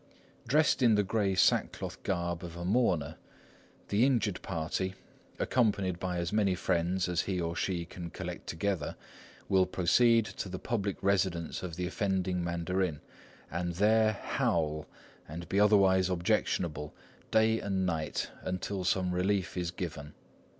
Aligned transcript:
Dressed 0.47 0.81
in 0.81 0.95
the 0.95 1.03
grey 1.03 1.35
sackcloth 1.35 2.01
garb 2.01 2.43
of 2.43 2.57
a 2.57 2.65
mourner, 2.65 3.17
the 3.89 4.03
injured 4.03 4.41
party, 4.41 4.95
accompanied 5.37 5.99
by 5.99 6.17
as 6.17 6.33
many 6.33 6.55
friends 6.55 7.07
as 7.07 7.21
he 7.21 7.39
or 7.39 7.55
she 7.55 7.85
can 7.85 8.09
collect 8.09 8.47
together, 8.47 8.95
will 9.47 9.67
proceed 9.67 10.25
to 10.25 10.49
the 10.49 10.57
public 10.57 10.97
residence 11.03 11.61
of 11.61 11.75
the 11.75 11.85
offending 11.85 12.43
mandarin, 12.43 12.99
and 13.51 13.75
there 13.75 14.13
howl 14.13 14.87
and 15.27 15.47
be 15.47 15.59
otherwise 15.59 16.09
objectionable, 16.09 16.95
day 17.29 17.59
and 17.59 17.85
night, 17.85 18.31
until 18.41 18.83
some 18.83 19.13
relief 19.13 19.55
is 19.55 19.69
given. 19.69 20.15